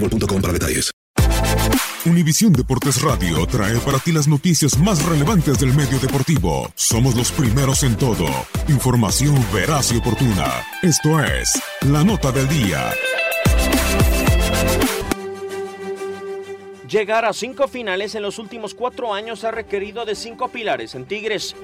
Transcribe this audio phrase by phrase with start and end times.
[0.00, 0.42] boostmobile.com.
[2.04, 6.70] Univisión Deportes Radio trae para ti las noticias más relevantes del medio deportivo.
[6.76, 8.26] Somos los primeros en todo.
[8.68, 10.64] Información veraz y oportuna.
[10.82, 12.92] Esto es La Nota del Día.
[16.88, 21.06] Llegar a cinco finales en los últimos cuatro años ha requerido de cinco pilares en
[21.06, 21.56] Tigres.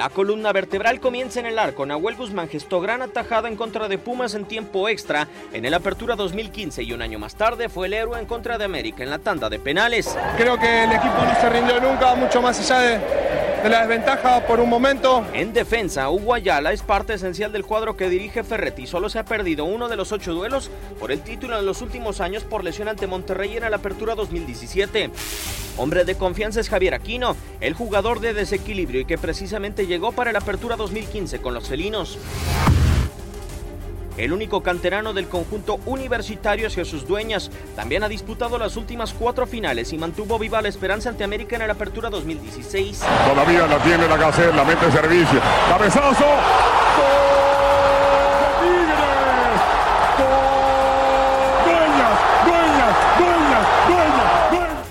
[0.00, 1.84] La columna vertebral comienza en el arco.
[1.84, 6.16] Nahuel Guzmán gestó gran atajada en contra de Pumas en tiempo extra en el Apertura
[6.16, 9.18] 2015 y un año más tarde fue el héroe en contra de América en la
[9.18, 10.16] tanda de penales.
[10.38, 14.46] Creo que el equipo no se rindió nunca, mucho más allá de, de la desventaja
[14.46, 15.24] por un momento.
[15.34, 18.86] En defensa, Hugo Ayala es parte esencial del cuadro que dirige Ferretti.
[18.86, 22.20] Solo se ha perdido uno de los ocho duelos por el título en los últimos
[22.20, 25.10] años por lesión ante Monterrey en la Apertura 2017.
[25.76, 30.32] Hombre de confianza es Javier Aquino, el jugador de desequilibrio y que precisamente llegó para
[30.32, 32.18] la Apertura 2015 con los felinos.
[34.16, 37.50] El único canterano del conjunto universitario es Jesús Dueñas.
[37.76, 41.66] También ha disputado las últimas cuatro finales y mantuvo viva la esperanza ante América en
[41.66, 43.02] la Apertura 2016.
[43.28, 45.40] Todavía la tiene la Gaceta, la mete servicio.
[45.68, 46.26] Cabezazo.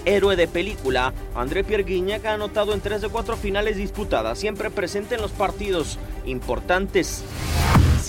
[0.06, 4.72] Héroe de película, André Pierre Guignac ha anotado en tres de cuatro finales disputadas, siempre
[4.72, 7.24] presente en los partidos importantes.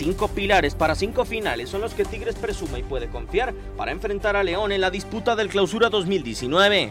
[0.01, 4.35] Cinco pilares para cinco finales son los que Tigres presume y puede confiar para enfrentar
[4.35, 6.91] a León en la disputa del Clausura 2019.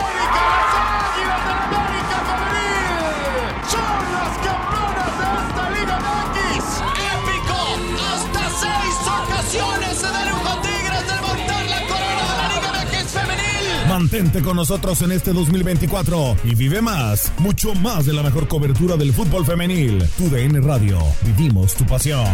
[14.11, 18.97] Mantente con nosotros en este 2024 y vive más, mucho más de la mejor cobertura
[18.97, 20.03] del fútbol femenil.
[20.17, 22.27] Tu DN Radio, vivimos tu pasión.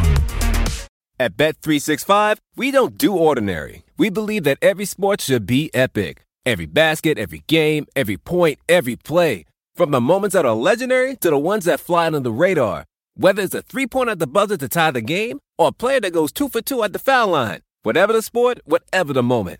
[1.19, 3.83] At Bet365, we don't do ordinary.
[3.95, 6.25] We believe that every sport should be epic.
[6.47, 9.45] Every basket, every game, every point, every play.
[9.75, 12.85] From the moments that are legendary to the ones that fly under the radar.
[13.15, 16.00] Whether it's a three pointer at the buzzer to tie the game or a player
[16.00, 17.62] that goes two for two at the foul line.
[17.83, 19.59] Whatever the sport, whatever the moment.